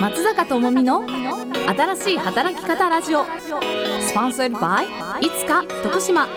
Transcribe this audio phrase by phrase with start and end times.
[0.00, 1.04] 松坂智美の
[1.66, 3.24] 新しい働き方ラジオ。
[4.00, 4.82] スポンサーバ
[5.20, 6.28] イいつか徳島。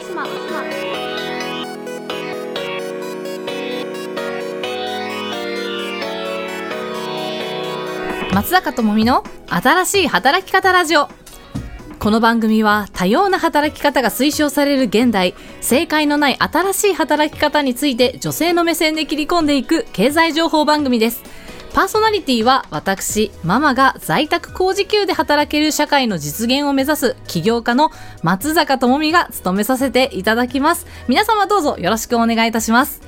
[8.34, 11.08] 松坂智美の新しい働き方ラジオ。
[12.00, 21.22] この番組は多様な働き方が推奨される現代正解のない新しい働き方について女性の目線で切り込んでいく経済情報番組です。
[21.74, 27.92] パーソナリティは私、ママが在宅工事給で働ける社会の実現を目指す起業家の
[28.24, 30.86] 松坂智美が務めさせていただきます。
[31.08, 33.02] 皆様どうぞよろしくお願いいたします。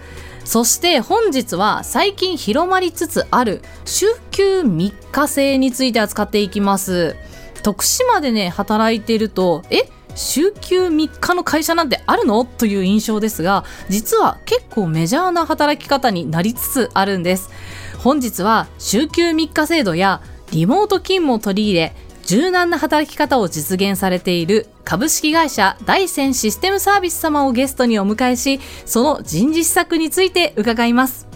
[0.45, 7.17] そして本日は最近広まりつつある週休3日制について扱っていきます。
[7.63, 12.45] 徳島でね、働いていると、え週休3日の会社なんてあるの？
[12.45, 17.49] という印象ですが、実は結構メジャーな働き方になりつつあるんです。
[18.03, 20.21] 本日は週休3日制度や
[20.51, 31.27] リモート勤務を取り入れ柔軟な働き方を実現されている株式会社大山システムサービス様をゲストにお迎えしその人事施策について伺います。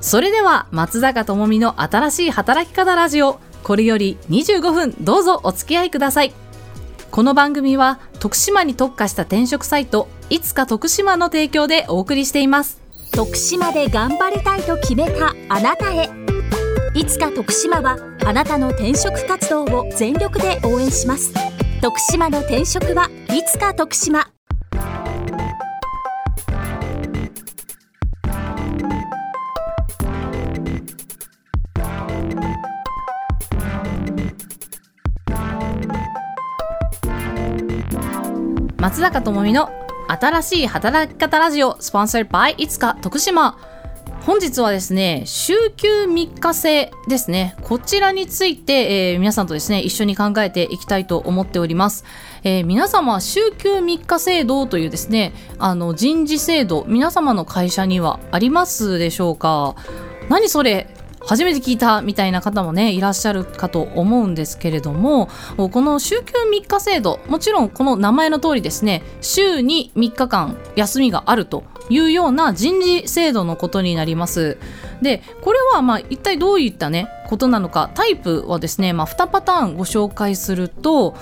[0.00, 6.32] それでは松坂智美の新しい働き方ラジオこれより25分どうぞお付き合いください。
[7.10, 12.87] この番組は徳島に特化した転職サイトいつか徳島の提供でお送りしています。
[13.12, 16.08] 徳島で頑張りたいと決めたあなたへ。
[16.94, 21.32] いつか徳島はあなたの転職活動を全力で応援します。
[21.80, 24.28] 徳島の転職はいつか徳島。
[38.80, 39.68] 松坂智美の
[40.10, 43.58] 新しい働き方ラジオスポンサー by いつか徳島。
[44.22, 47.54] 本日はですね週休3日制ですね。
[47.62, 52.04] こちらについて、えー、皆さんとですね一緒に考えていきたいと思っております、
[52.42, 59.76] えー、皆様週休3日制度というですねあの人事制度皆様の会社にはありますでしょうか？
[60.30, 60.88] 何それ？
[61.28, 74.58] 初めて聞いたみたいな方もねいらっしゃるかと思うんですけれどもこの週休3日制度もちろんこの名前の通りですね週に3日間休みがあるというような人事制度のことになります。
[75.02, 81.14] でこれはまあ一体どういったねことなのかタイプはですね、まあ、2パターンご紹介すると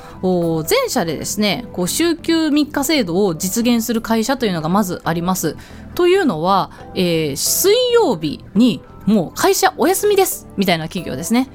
[0.68, 5.56] 前者でですねこう週休3日制度を実現する会社というのがまずあります。
[5.94, 11.48] というのは、えー、水曜日にもう会社お休みですみたいな企業ですね。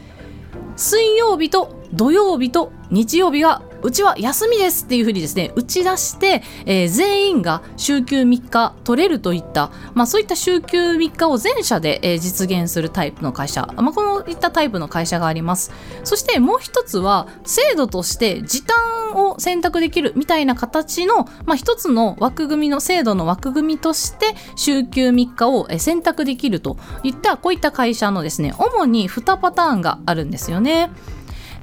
[0.76, 15.72] 水曜日と土曜日と日曜日がうちは休みですっていうふうにですね打ち出して、えー、全員が週休3日取れるといった、まあ、そういった週休3日を全社で、えー、実現するタイプの会社、まあ、こういったタイプの会社があります
[16.03, 18.78] そしてもう一つは制度として時短
[19.16, 30.91] を選択できるみたいな形の、まあ、一つの枠組みの制度の枠組みとして週休3日を選択できるといったこういった会社のですね主に2パターンがあるんですよね。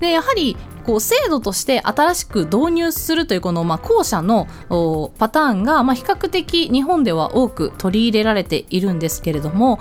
[0.00, 0.56] でやはり
[0.88, 4.49] こう制度として新しく導入するというこのまあ後者の
[5.19, 9.81] パターンがまあ比較的日本では多く取り入れられているんですけれども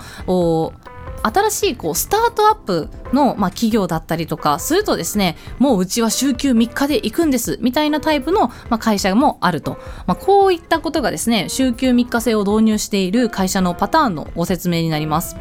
[1.22, 15.36] 新しいこうスタートアップの、まあ、企業だったりとかするとですねもううちは週休3日で行くんですみたいなタイプの、まあ、会社もあると、まあ、こういったことがですね週休3日制を導入している会社のパターンのご説明になります。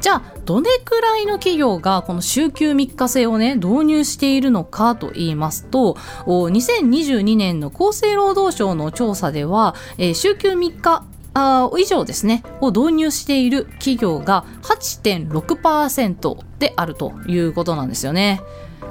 [0.00, 5.94] じゃあどれくらいの企業がこの週休3日制をね導入しているのかと言いますと
[6.26, 11.04] 2022年の厚生労働省の調査では、えー、週休3日
[11.34, 18.40] あ以上ですねを導入している企業が8.6%であるということなんですよね。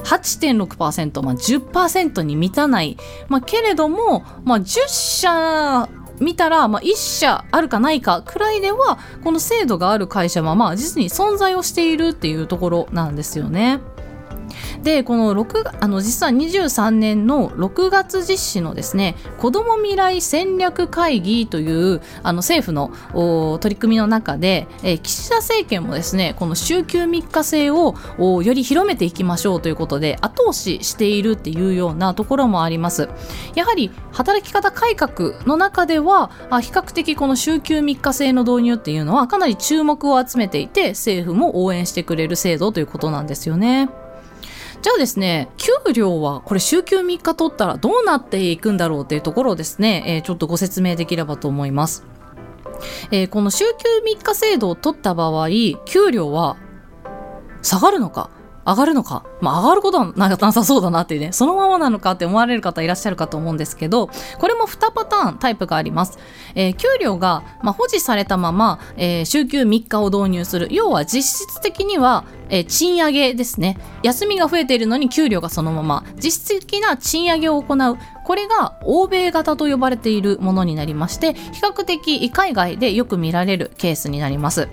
[0.04, 2.98] 8.6%、まあ、10%に満たない、
[3.28, 5.90] まあ、けれども、まあ、10社
[6.20, 13.80] 見たら、まあ、1社あるかないかくらいではこの制度がある会社は、まあ、実に存在をしているっていうところなんですよね。
[14.84, 33.10] でこの6あの実は23年の6月実施のですね子ども未来戦略会議というあの政府の取り組みの中で、えー、岸田政権もですねこの週休3日制をより広めていきましょうということで後押ししているっていうようなところもあります
[33.56, 43.90] やはり働き方改革の中ではあ比較的この週休3日制の導入っていうのはかなり注目を集めていて政府も応援してくれる制度ということなんですよね。
[44.82, 52.06] じゃあですね、給料はこれ週休3日取ったらどうなっていくんだろうっていうところをですね、えー、ちょっとご説明できればと思います。
[53.12, 53.74] えー、この週休
[54.18, 55.50] 3日制度を取った場合、
[55.86, 56.56] 給料は
[57.62, 58.30] 下がるのか
[58.66, 61.32] 上がるのか、まあ、上がることはなさそうだなっていうね。
[61.32, 66.20] そのままなのかって思われる方いらっしゃるかと思うんですけどこれも2パターンタイプがあります、
[66.56, 70.68] えー、給料が、まあ、保持されたまま、えー、週休3日を導入する。
[70.72, 73.78] 要は実質的には、えー、賃上げですね。
[74.04, 76.04] 休みが増えているのに給料がそのまま。
[76.16, 77.98] 実質的な賃上げを行う。
[78.30, 84.70] これが欧米型と呼ばれているものになりまして比較的海外でよく見られるケースになります。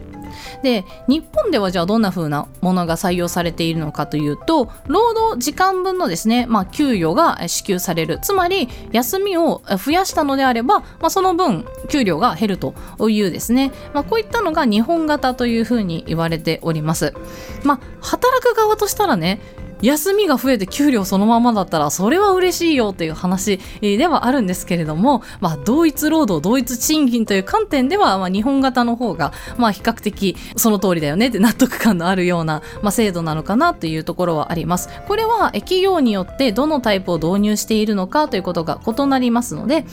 [0.62, 12.75] で日本ではじゃあどんな風なものが採用されているのかというと労働時間分のですね、まあ、給与が支給されるつまり休みを増やしたのであれば、まあ、その分給料が減ると
[13.09, 17.15] いうですね、まあ、こういったのが日本型というふうに言われております。
[17.65, 19.41] まあ、働く側としたらね
[19.82, 34.88] 休みが増えて給料そのままだったらそれは嬉しいよっていう話ではあるんですけれども、まあ、同一労働同一賃金という観点では、まあ、日本型の方が、まあ、比較的その通りだよねって納得感のあるような、まあ、制度なのかなというところはあります。
[35.06, 39.84] これは企業によってどのタイプを導入しているのかということが異なりますので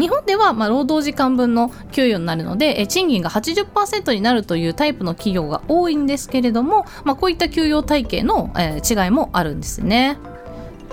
[0.00, 10.16] 日本ではま労働時間分の給与になるので、え賃金が80%になるというタイプの企業が多いんですけれども、まあ、こういった給与体系の、え違いもあるんですね。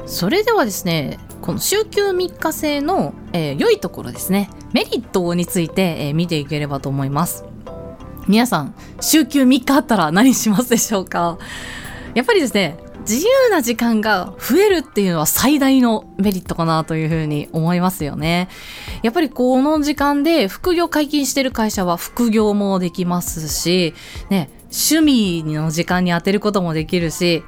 [0.05, 7.43] それではですねこの週休3日制の、え、良いところですねメリットについて、え、見ていければと思います
[8.27, 11.37] 皆さん週休3日あったら何しますでしょうか？
[12.13, 18.49] やっぱりですね自由な時間が増えるっていうのは最大のメリットかなというふうに思いますよね。
[19.03, 23.93] やっぱりこの時間で副業解禁してる会社は副業もできますし、
[24.29, 27.43] ね、趣味の時間に当てることもできるし、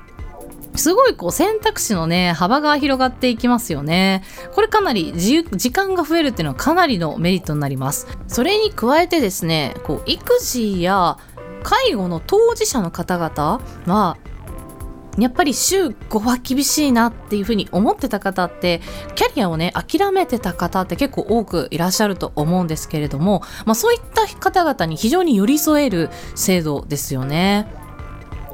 [0.76, 4.24] すごいこう選択肢のね、幅が広がっていきますよね。
[4.54, 8.08] これかなり、時間が増えるっていうのはかなりのメリットになります。
[8.28, 11.18] それに加えてですね、こう育児や
[11.64, 14.18] 介護の当事者の方々は
[15.24, 18.82] やっぱり週5は厳しいなっていうふうに思ってた方って
[19.16, 27.68] キャリアをね諦めてた方って結構多くいらっしゃると思うんですけれども、まあ、そういった方々に非常に寄り添える制度ですよね。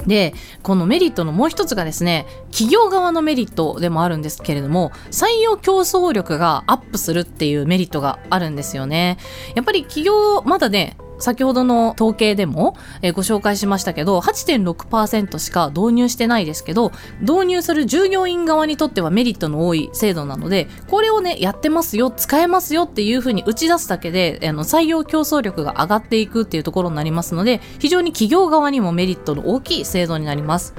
[0.07, 9.17] でこのメリットのもう一つがですね企業側のメリットでもあるんですけれども採用競争力がアップするっていうメリットがあるんですよね
[9.55, 16.91] やっぱり企業まだね先ほどの統計でも、え、ご紹介しましたけど8.6%しか導入してないですけど
[17.21, 30.73] 導入する従業員側にとってはメリットの多い制度なのでこれをねやってますよ使えますよっていうふうに打ち出すだけであの採用競争力が上がっていくっていうところになりますので非常に企業側にもメリットの大きい制度になります。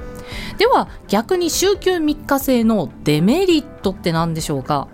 [0.57, 4.87] では逆に週休3日制のデメリットって何でしょうか？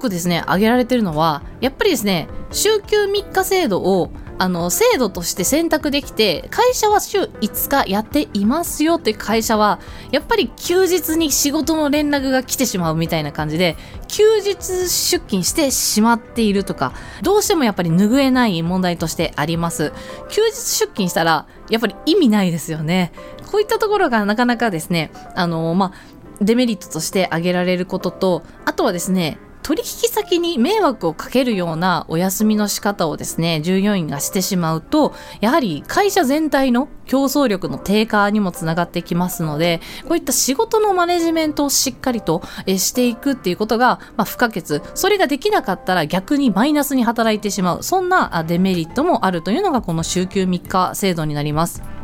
[0.00, 4.10] くですね挙げられてるのはやっぱりですね週休3日制度を
[4.40, 9.80] あの制度として選択できて会社は週5日やっていますよって会社は
[10.12, 13.76] やっぱり休日に仕事の連絡が来てしまうみたいな感じで
[14.08, 19.92] 休日出勤してしまっているとかどうしてもやっぱり拭えない問題としてあります。
[20.30, 23.12] 休日出勤したらやっぱり意味ないですよね。
[23.50, 44.80] こういったところがなかなかですねあのまあデメリットとして挙げられることとあとはですね取引先に迷惑をかけるようなお休みの仕方をですね、従業員がしてしまうと、やはり会社全体の競争力の低下にもつながってきますので、こういった仕事のマネジメントをしっかりとしていくっていうことが、まあ、不可欠。
[44.94, 47.82] それができなかったら逆にマイナスに働いてしまう。
[47.82, 51.99] そんなデメリットもあるというのがこの週休3日制度になります。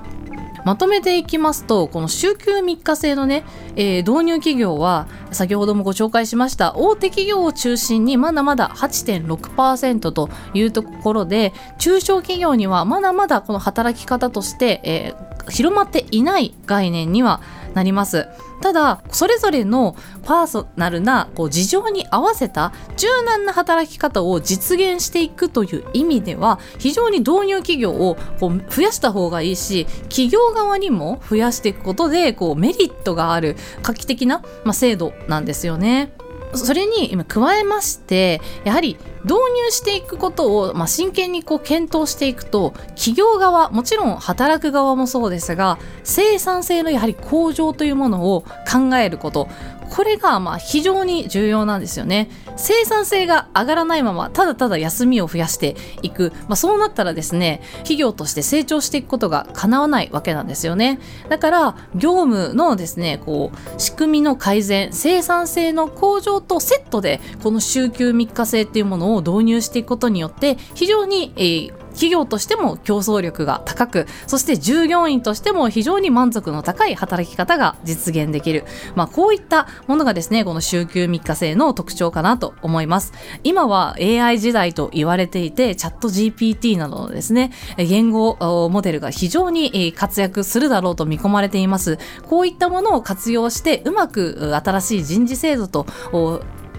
[0.66, 3.44] まとめていきますとこの週休3日制のね、
[3.76, 17.40] えー、導入企業は先ほどもご紹介しました大手企業を中心にまだまだ8.6%というところで中小企業にはまだまだこの働き方として、えー、広まっていない概念には
[17.76, 18.26] なります。
[18.62, 36.15] ただそれぞれのパーソナルなこう事情に合わせた柔軟な働き方を実現していくという意味では非常に導入企業をこう増やした方がいいし企業側にも増やしていくことでこうメリットがある画期的な、まあ、制度なんですよね。
[36.54, 49.48] それに今加えましてやはり導入していくことを、まあ、真剣にこう検討していくと企業側もちろん働く側もそうですが生産性のやはり向上というものを考えること。
[49.90, 52.30] これがまあ非常に重要なんですよね。
[52.56, 60.98] 生産性が上がらないままただただ休みを増やしていく、まあ、そうなったらですね企業として成長していくことが叶わないわけなんですよね。
[61.28, 83.12] だから業務のですねこう仕組みの改善生産性の向上とセットでこの週休3日制っていうものを導入していくことによって非常に、えー企業としても競争力が高くそして従業員としても非常に満足の高い働き方が実現できる、まあ、こういったものがですねこの週休3日制の特徴かなと思います。
[83.42, 88.36] 今は AI 時代と言われていてチャット GPT などのですね言語
[88.70, 91.98] モデルが非常に活躍するだろうと見込まれています。
[92.26, 95.86] こういったものを活用してうまく新しい人事制度と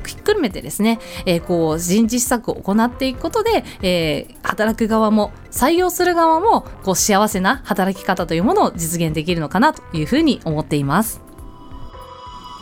[0.07, 11.21] ひっくるめてですね、えー、こう人事施策を行っていくことで、えー、働く側も採用する側もこう幸せな働き方というものを実現できるのかなというふうに思っています。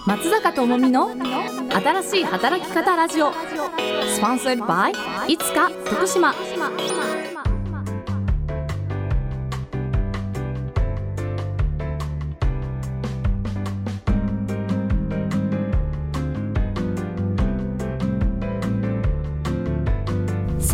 [0.05, 3.31] 松坂智美の新しい働き方ラジオ。
[3.31, 6.33] スポンサーバイいつか徳島。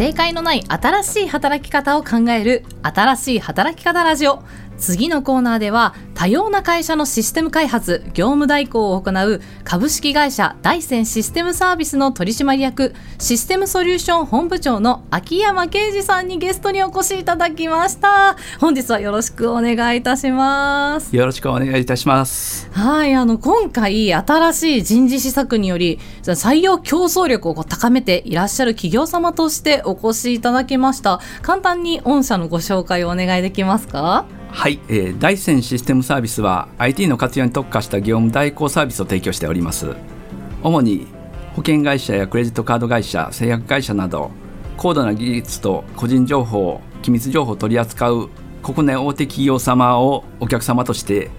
[0.01, 4.41] 正解のない新しい働き方を考える新しい働き方ラジオ。
[4.79, 18.37] 次のコーナーでは多様な会社のシステム開発業務代行を行う株式会社大山システムサービスの取締役システムソリューション本部長の秋山啓二さんにゲストにお越しいただきました。
[18.59, 21.15] 本日はよろしくお願いいたします。
[21.15, 22.69] よろしくお願いいたします。
[22.71, 31.19] はいあの今回新しい人事施策により採用競争力を高めていらっしゃる企業様としてお越しいただきました。
[31.41, 34.27] 簡単に御社のご紹介をお願いできますか？
[34.53, 39.95] はい、えー、大山システムサービスは IT の活用に特化した業務代行サービスを提供しております。
[40.61, 41.07] 主に
[41.53, 44.29] 保険会社やクレジットカード会社製薬会社など
[44.75, 48.29] 高度な技術と個人情報機密情報を取り扱う
[48.61, 51.29] 国内大手企業様をお客様として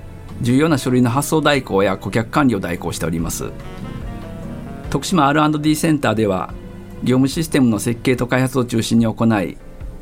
[0.41, 3.51] 重要な書類の発送代行や顧客管理を代行しております。
[4.89, 6.55] 徳島 R&D センターでは
[7.05, 9.59] 業務システムの設計と開発を中心に行い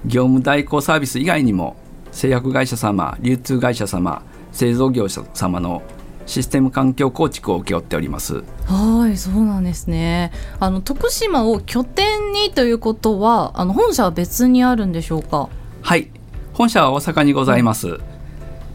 [0.06, 1.76] 業務代行サービス以外にも
[2.12, 4.22] 製薬会社様流通会社様
[4.52, 5.83] 製造業者様の
[6.26, 8.45] システム環境構築を請け負っております。
[8.66, 10.33] はいそうなんですね。
[10.61, 15.49] あの徳島を拠点にということはあの本社は別にあるんでしょうか？
[15.83, 16.11] はい
[16.54, 18.00] 本社は大阪にございます、うん、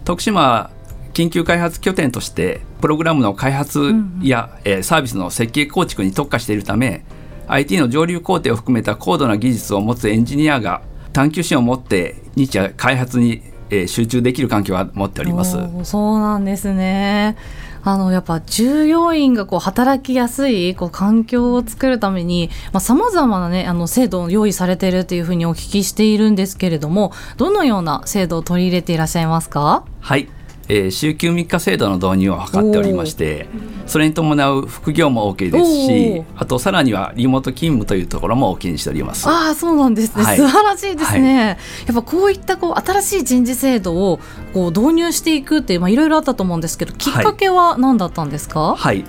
[0.04, 0.72] 徳島
[1.14, 4.72] 緊急開発拠点としてプログラムの開発や、うん。
[4.72, 7.06] えー、サービスの設計構築に特化しているため
[7.48, 10.82] IT の上流工程を含めた高度な技術を持つエンジニアが
[11.14, 13.42] 探求心を持って日夜開発に、
[13.82, 15.58] えー、集中できる環境は持っております。
[15.84, 17.36] そうなんですね。
[17.88, 29.86] あのやっぱ従業員がこう働きやすいこう環境を作るためにさまざ、まな、ね、あの制度を用意されているというふうにお聞きしているんですけれどもどのような制度を取り入れていらっしゃいますか？
[30.00, 30.28] はい
[30.68, 33.48] えー、週休3日制度の導入を図っておりまして
[33.86, 39.28] それに伴う副業も OK ですしあとさらにはリモート勤務というところも OK にしております。
[39.28, 41.58] ああそうなんですね、はい、素晴らしいですね、はい、や
[41.92, 44.20] っぱこういったこう新しい人事制度を
[44.54, 49.06] こう導入していくっていろいろあったと思うんですけどきっかけは何だったんですか、はい、はい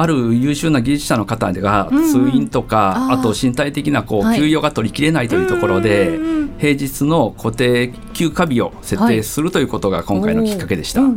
[0.00, 6.18] ある優秀な技術者の方が通院とか、うんうん、あと身体的なこう休養が取りきれないというところで、はい、
[6.58, 11.02] 平日の固定休暇日を設定するということが今回のきっかけでした。
[11.02, 11.12] はい、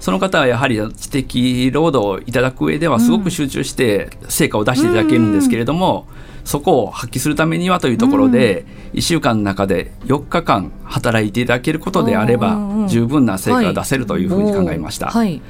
[0.00, 6.06] その方はやはり知的労働をいただく上ではすごく集中して成果を出していただけるんですけれども、
[6.44, 8.64] そこを発揮するためにはというところで、
[8.94, 15.08] 1週間の中で4日間働いていただけることであれば十分な成果が出せるというふうに考えました。
[15.08, 15.40] はい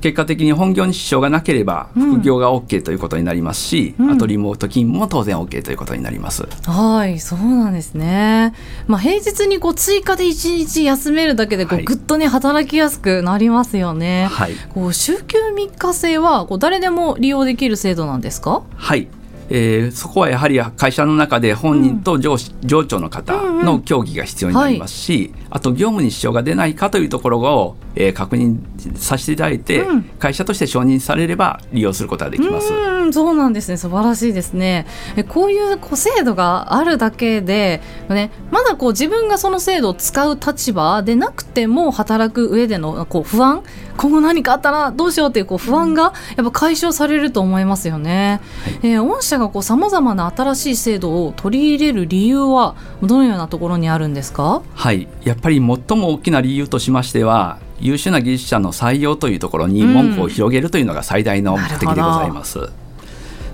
[0.00, 6.46] 結果的に本業に支障がなければ副業が OK ということになりますし、うん、あとリモート勤務も当然 OK ということになります。
[6.66, 8.54] はいそうなんですね、
[8.86, 14.28] まあ、平日にこう追加で1日休めるだけでこう、ぐっとね働きやすくなりますよね。
[14.30, 18.62] はい、こう週休3日制はこう誰でも利用できる制度なんですか？
[18.76, 19.08] はい
[19.50, 28.58] えー、そこはやはり会社の中で本人と上,、上長の方の協議が必要になりますし、あと業務に支障が出ないかというところを、えー、確認
[28.96, 32.72] させていただいて、うん、会社として承認されれば利用することができます。
[32.72, 34.86] うそうなんですね素晴らしいですね。
[35.16, 43.62] えこういうこう制度があるだけで、ね、まだこう自分がその制度を使う立場でなくても働く上でのこう不安
[44.00, 48.40] 今後何かあったらどうしようっていうこう不安がやっぱ解消されると思いますよね。
[48.64, 54.62] はい、えー、御社がさまざまな新しい制度を取り入れる理由はどのようなところにあるんですか？
[54.74, 55.06] はい。
[55.22, 62.58] やっぱり最も大きな理由としましては優秀な技術者の採用というところに門戸を広げるというのが最大の目的でございます。
[62.58, 62.68] うん、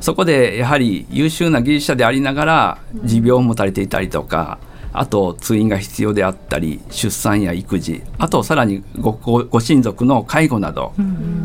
[0.01, 4.59] そこでやはり優秀な技術者でありながら持病を持たれていたりとか、
[4.99, 10.93] あと通院が必要であったり出産や育児あとさらにごご親族の介護など、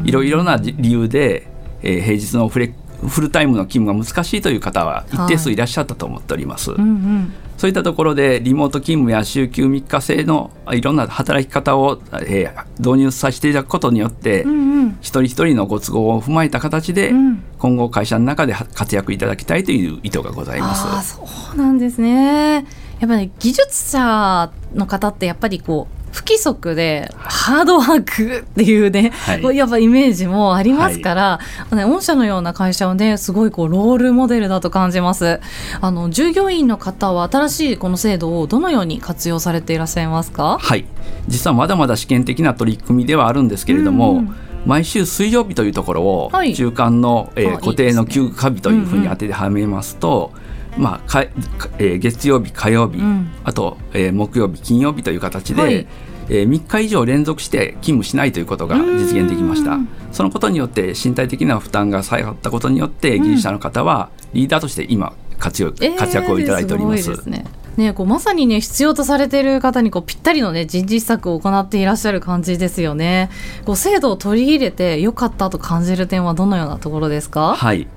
[0.04, 1.48] いろいろな理由で、
[1.82, 2.74] えー、平日のフレ
[3.08, 6.72] フルタイムの勤務が難しいという方は一定数いらっしゃったと思っております。
[6.72, 7.34] うんうん。
[7.58, 20.88] そういったところでリモート勤務や週休3日制のいろんな働き方を、えー、導入させていただくことによって、うんうん、一人一人のご都合を踏まえた形で、うん、今後会社の中で活躍いただきたいという意図がございます。
[20.88, 22.66] あそうなんですね
[23.02, 31.40] やっぱり技術者の方ってやっぱりこう不規則でハードワークっていうね、はい、やっぱイメージもありますから、
[31.70, 35.40] はい、御社のような会社はねすごいこうロールモデルだと感じます。
[35.80, 40.58] あの従業員の方は新しいこの制度をどのように活用されていらっしゃいますか？
[40.60, 40.86] はい。
[41.28, 44.36] 実はまだまだ試験的な取り組みではあるんですけれども、うん。
[44.66, 50.34] 毎週水曜日というところを中間の、えー、固定の休暇日というふうに当ててはめますと、
[50.78, 59.78] まあかえー、月曜日火曜日、うん、あと、えー、木曜日金曜日という形で、はい、えー、3日以上連続して勤務しないということが実現できました
[60.12, 67.16] そのことによって身体的な負担が下がったことによって技術者の方はリーダーとして今活用、活躍をいただいております。
[67.16, 67.46] すね
[67.78, 73.30] ね、こうまさにね必要とされている方にこうぴったりのね人事施策を行っていらっしゃる感じですよね。
[73.66, 77.56] こう制度を取り入れて良かったと感じる点はどのようなところですか？
[77.56, 77.88] はい。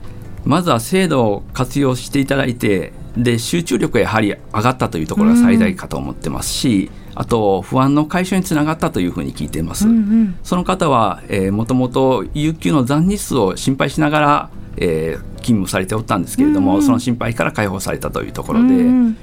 [0.45, 19.17] まずは制度を活用していただいてで集中力がやはり上がったというところが最大かと思ってますし、うん、あと不安の解消につながったというふうに聞いています、うんうん、その方は、えー、もともと有給の残日数を心配しながら、えー、勤務されておったんですけれども、うんうん、その心配から解放されたというところで、うんうん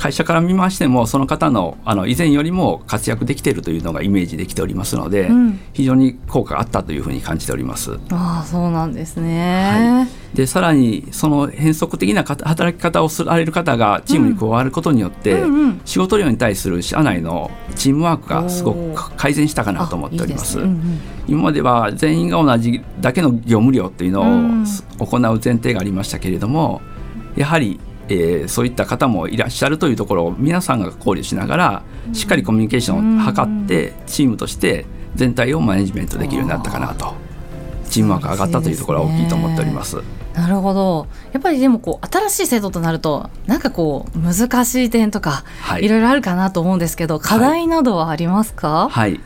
[0.00, 7.98] 会社から見ましてもその方のあの以前よりも活躍できているというのがイメージできておりますので、うん、非常に効果があったというふうに感じております。
[8.10, 15.60] あそうなんですね、はい、でさらにその変則的な働き方をされる方がチームに加わることによって、うんうん。
[15.60, 20.58] うん、仕事量に対する社内のチームワークがすごく改善したかなと思っております。
[20.58, 26.80] いいうんうん、今までは全員が同じだけの業務量というのを行う前提がありましたけれども
[27.36, 27.78] やはり
[28.14, 37.14] えー、そういった方もいらっしゃるというところを皆さんが考慮しながらしっかりコミュニケーションを図ってチームとして全体をマネジメントできるようになったかなと。
[37.90, 39.98] チームワークが上がったというところは大きいと思っております。
[40.32, 41.08] なるほど。
[41.32, 49.20] やっぱりでもこう新しい制度となるとなんかこう難しい点とか、はい、いろいろあるかなと思うんですけど課題などはありますか、はい、はい、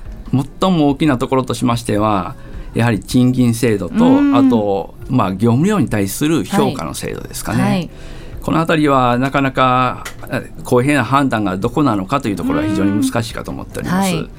[0.60, 2.36] 最も大きなところとしましては
[2.72, 3.94] やはり賃金制度と
[4.34, 7.62] あと、まあ、業務量に対する評価の制度ですかね。
[7.62, 7.90] はい
[8.44, 10.04] この辺りはなかなか
[10.64, 14.14] 公平な判断がどこなのかというところは非常に難しいかと思っております。
[14.14, 14.30] はい。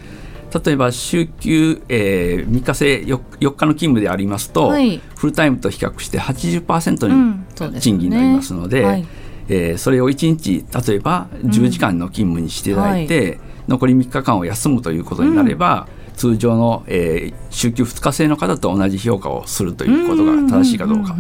[0.64, 9.08] 例えば週休、えー、3日制 4, 4日の勤務でありますと、はい、フルタイムと比較して80%に賃金になりますので,、うんそ、ねはい、
[9.50, 13.30] えー、それを1日例えば10時間の勤務にしていただいて、うん。
[13.30, 13.40] はい、
[13.70, 21.16] 残り3日間を休むということになれば、うん、通常の、えー、週休2日制の方と同じ評価をするということが正しいかどうか、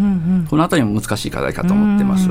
[0.50, 2.30] この辺りも難しい課題かと思ってます。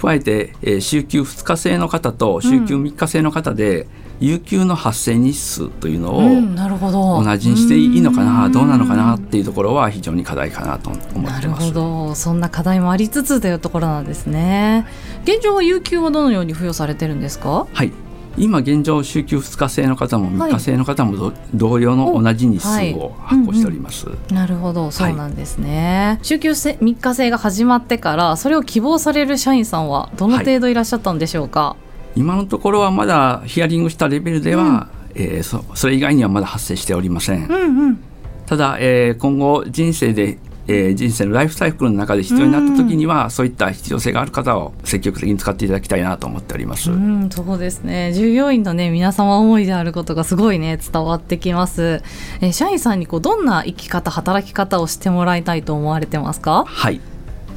[0.00, 3.86] 加えて、えー、週休2日制の方と週休3日制の方で、
[4.20, 11.32] 有給の発生日数というのを同じにしていいのかな、うん、どうなのかなっていうところは非常に課題かなと思ってます。
[11.32, 12.14] なるほど。
[12.14, 14.86] そんな課題もありつつというところなんですね。
[15.24, 17.66] 現状は有給はどのように付与されてるんですか？
[17.72, 17.92] はい
[18.36, 24.22] 今現状週休2日制の方も3日制の方も、同様の同じ日数を発行しております、はいうん。
[24.30, 24.90] うん、なるほど。
[24.90, 31.76] そうなんですね、はい、週休3日制が始まってからそれを希望される社員さんはどの程度いらっしゃったんでしょうか、は
[32.16, 38.04] い、今のところはまだヒアリングしたレベルでは、うん、えー、そそれ以外にはまだ発生しておりません、うんうん、
[38.46, 40.38] ただ、えー、今後人生で
[40.68, 46.90] えー、人生のライフサイクルの中で必要になった時には、そういった必要性がある方を積極的に使っていただきたいなと思っております。
[46.90, 48.12] うん、そうですね。
[48.12, 52.02] 従業員のね皆様思いであることがすごいね伝わってきます。
[52.40, 56.64] えー、社員さんにこうどんな生き方働き方をしてもらいたいと思われてますか？
[56.66, 57.00] はい。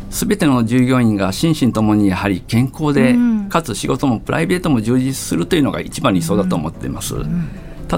[0.09, 7.15] すべての従業員が心身ともにやはり健康で、うん、かつ仕事もプライベートも充実するというのが一番理想だと思っています。
[7.15, 7.49] うんうん、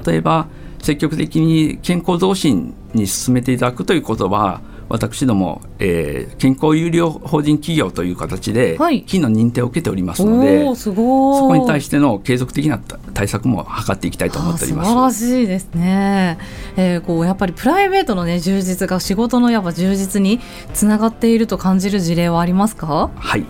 [0.06, 0.48] 例えば
[0.82, 12.80] 積極的に健康増進に進めていただくということは私ども、えー、健康有料法人企業という形で、はい、金の認定を受けておりますのでそこに対しての継続的な
[13.14, 14.90] 対策も図っていきたいと思っております。
[14.90, 16.38] 素晴らしいですね、
[16.78, 20.40] えー、こうやっぱりプライベートの、ね、充実が仕事のやっぱ充実に
[20.74, 23.10] つながっていると感じる事例はありますか？
[23.16, 23.46] はい。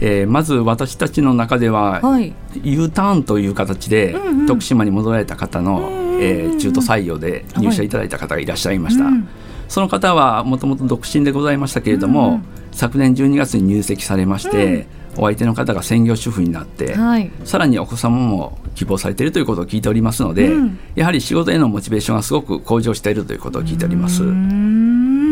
[0.00, 2.32] えー、まず私たちの中では、はい、
[2.62, 9.04] U ターンという形で、うんうん、徳島に戻られた方の、えー、中途採用で入社いただいた方がいらっしゃいました。
[9.04, 9.28] はいうん
[9.68, 24.22] その方はもともと独身でございましたけれども、うん、昨年12月に入籍されまして、うん、お相手の方が専業主婦になって、はい、さらにお子様も希望されているということを聞いておりますので、うん、やはり仕事へのモチベーションがすごく向上しているということを聞いております。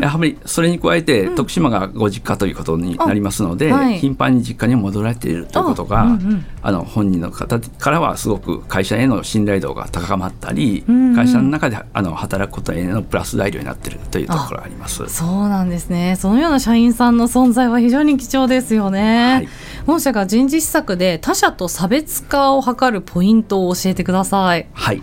[0.01, 15.07] やはりそれに加えて、徳島がご実家ということになりますので、はい頻繁に実家に戻られているということが、あうんうんあの本人の方からはすごく会社への信頼度が高まったり、うんうん会社の中であの働くことへのプラス材料になっているというところがあります。
[15.09, 16.17] そうなんですね。
[16.19, 19.33] そのような社員さんの存在は非常に貴重ですよね。
[19.35, 19.49] はい
[19.87, 24.67] 本社が人事施策で他社と差別化を図るポイントを教えてください。
[24.73, 25.03] はい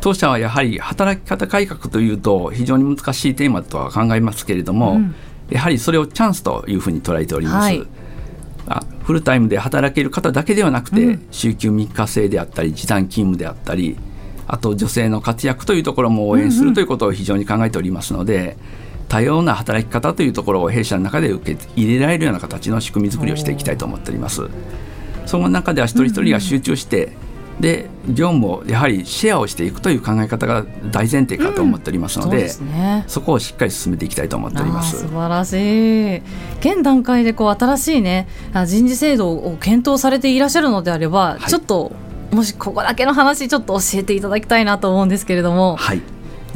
[0.00, 5.14] 当社はやはり働き方改革というと非常に難しいテーマとは考えますけれども、うん
[5.48, 7.56] やはりそれをチャンスというふうに捉えております。
[7.56, 7.86] はい
[8.68, 13.96] あフルタイムで働ける方だけではなくて、うん週休3日制であったり時短勤務であったり
[14.48, 18.56] あと女性の活躍というところも応援するということを非常に考えておりますので、
[19.08, 24.48] 多様な働き方というところを弊社の中で受け入れられるような形の仕組み作りをしていきたいと思っております。
[25.26, 27.12] その中では一人一人が集中して、
[27.60, 33.04] で業務をやはりシェアをしていくという考え方が大前提かと思っておりますので,、そうですね。
[33.06, 35.08] そこをしっかり進めていきたいと思っております素。
[35.08, 36.16] 晴らしい
[36.60, 41.92] 現段階でこう新しいねあ人事制度を検討されていらっしゃるのであれば、はいちょっと
[42.32, 46.02] もしここだけの話ちょっと教えていただきたいなと思うんですけれどもはい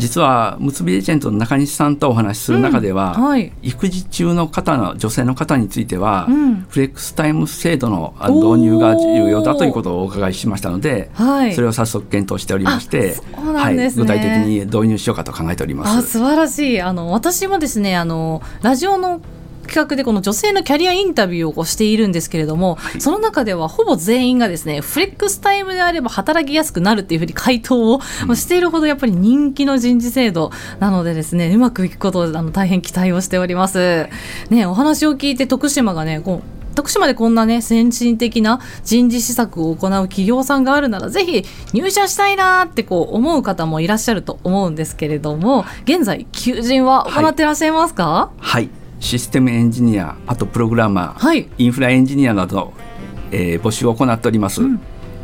[0.00, 3.52] 実は結びエージェントの中西さんとお話しする中では、うんはい。
[3.62, 6.54] 育児中の方の女性の方については、うん。
[6.62, 11.54] フレックスタイム制度の導入が重要だということをお伺いしましたので、はい。
[11.54, 13.14] それを早速検討しておりまして、ね。
[13.54, 16.12] はい、具体的に導入しようかと考えておりまあす。
[16.12, 16.80] 素晴らしい。
[16.80, 19.20] あの私もですねあのラジオの
[19.70, 23.00] 企画でこの女性のキャリアインタビューをこうしているんですけれども、はい。
[23.00, 28.00] その中ではほぼ全員がですねフレックスタイムであれば働きやすくなるっていうふうに回答を
[28.34, 34.08] しているほどやっぱり人気の人事制度なのでですねうまくいくことをあの大変期待をしております。
[34.50, 48.30] ねお話を聞いて徳島がねこう徳島でこんなね先進的な人事施策を行う企業さんがあるならぜひ入社したいなってこう思う方もいらっしゃると思うんですけれども現在求人は行ってらっしゃいますか？
[48.38, 51.48] はい、システムエンジニア、あとプログラマー、はい。
[51.58, 52.72] インフラエンジニアなど、
[53.32, 54.60] えー募集を行っております。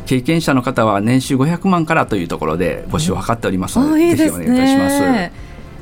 [0.07, 5.01] 経験者の方は年収500万からというところで募集を図っておりますので、あいいですぜひお願いいたします。
[5.01, 5.33] ね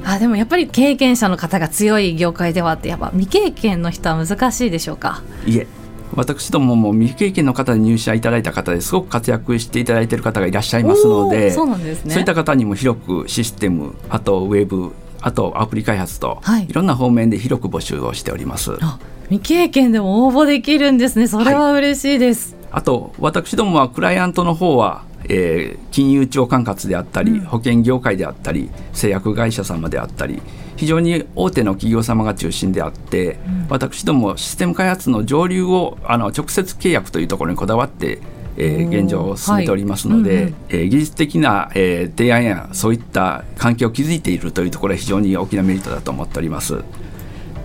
[0.07, 5.23] あでもやっぱり経験者の方が強い業界ではあってやっぱ未経験の人は難しいでしょうか？
[5.47, 5.67] いえ。
[6.15, 12.13] 私どもも未経験の方で入社いただいた方ですごく活躍していただいている方がいらっしゃいますのおでーそうなんですね。
[12.13, 14.93] そういった方にも広くシステムあとウェブ
[15.25, 16.67] あとアプリ開発と、はい。
[16.67, 18.77] い、ろんな方面で広く募集をしております。
[18.83, 18.99] あ
[19.31, 21.27] 未経験でも応募できるんですね。
[21.29, 30.43] それは嬉しいです、あと私どもはクライアントの方は、えー金融庁管轄であったり、保険業界であったり製薬会社様であったり
[30.77, 33.39] 非常に大手の企業様が中心であって、
[33.71, 38.19] 私どもシステム開発の上流をあの直接契約というところにこだわって、
[38.57, 40.43] えー現状を進めておりますので、はい。
[40.43, 46.83] うんうんえー技術的な、えー提案やそういった環境を築いているというところは非常に大きなメリットだと思っております。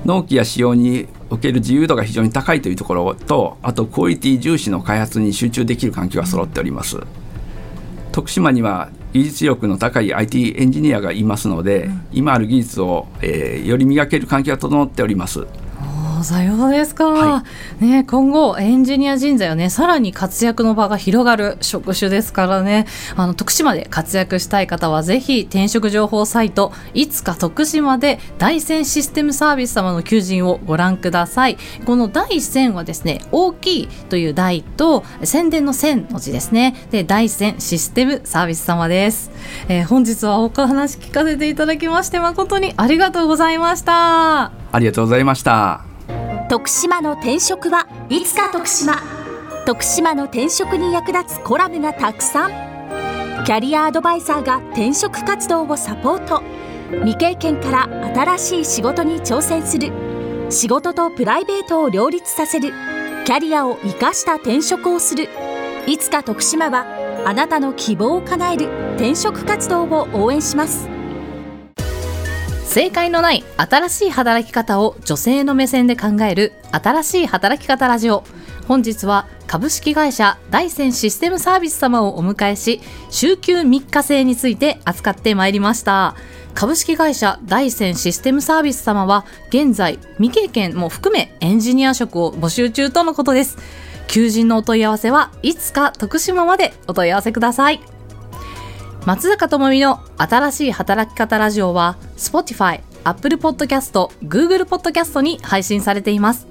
[0.05, 6.97] 納期や使用における自由度が非常に高いというところとあとクオリティ重視の開発に集中できる環境が揃っております。
[8.11, 15.45] 徳島には技術力の高い IT エンジニアがいますので、今ある技術を、えーより磨ける環境が整っております
[16.19, 17.45] あさようですか、は
[17.79, 22.87] ね、今後エンジニア人材はねさらに活躍の場が広がる職種ですからね。
[23.15, 31.57] あの徳島で活躍したい方はぜひ転職情報サイトいつか徳島で大山システムサービス様の求人をご覧ください。
[31.85, 36.75] この第線はですね大きいという大と宣伝の線の字ですね。
[36.91, 39.31] で大山システムサービス様です、
[39.69, 44.51] えー本日はお話聞かせていただきまして誠にありがとうございました。
[44.71, 45.88] ありがとうございました
[46.49, 48.95] 徳島の転職はいつか徳島。
[49.67, 52.49] 徳島の転職に役立つコラムがたくさん。
[53.45, 56.41] キャリアアドバイザーが転職活動をサポート。
[57.01, 57.83] 未経験から
[58.15, 59.91] 新しい仕事に挑戦する。
[60.49, 62.73] 仕事とプライベートを両立させる。
[63.25, 65.29] キャリアを生かした転職をする。
[65.85, 66.87] いつか徳島は
[67.25, 68.69] あなたの希望を叶える。
[68.95, 70.89] 転職活動を応援します。
[72.69, 78.23] 正解のない新しい働き方を女性の目線で考える新しい働き方ラジオ。
[78.67, 82.79] 本日は株式会社大山システムサービス様をお迎えし
[83.09, 86.15] 週休3日制について扱ってまいりました。
[86.53, 93.57] 株式会社大山システムサービス様は現在未経験も含めエンジニア職を募集中とのことです。
[94.07, 97.81] 求人のお問い合わせはいつか徳島までお問い合わせください。
[99.09, 106.45] 松坂智美の新しい働き方ラジオは Spotify、Apple Podcast、Google Podcast に配信されています。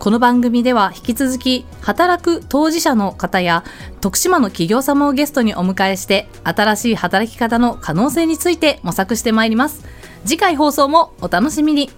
[0.00, 3.62] この番組では引き続き働く当事者の方や
[4.00, 9.84] 徳島の企業様をゲストにお迎えして新しい働き方の可能性について模索してまいります。
[10.24, 11.90] 次回放送もお楽しみに。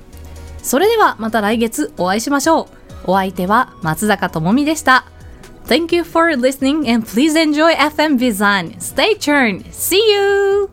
[0.62, 3.12] それではまた来月お会いしましょう。
[3.12, 5.06] お相手は松坂智美でした。
[5.64, 8.80] Thank you for listening and please enjoy FM Visan.
[8.82, 9.72] Stay tuned.
[9.72, 10.70] See you!